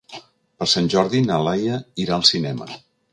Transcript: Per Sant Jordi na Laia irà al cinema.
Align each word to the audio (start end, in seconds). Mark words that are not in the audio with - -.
Per 0.61 0.67
Sant 0.71 0.87
Jordi 0.93 1.21
na 1.27 1.37
Laia 1.49 1.77
irà 2.05 2.17
al 2.17 2.27
cinema. 2.31 2.69